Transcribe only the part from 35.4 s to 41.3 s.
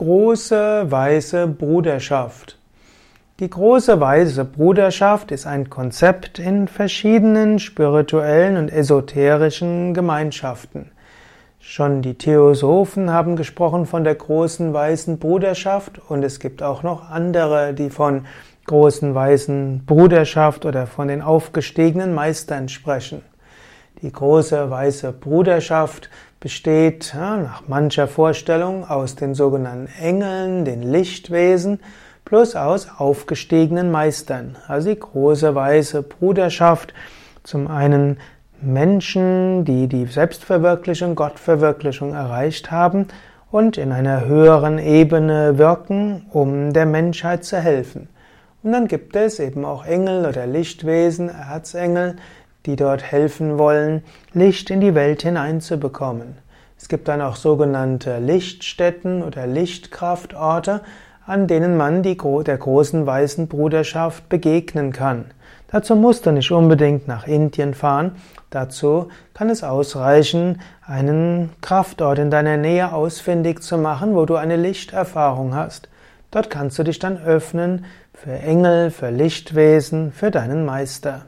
weiße Bruderschaft, zum einen Menschen, die die Selbstverwirklichung,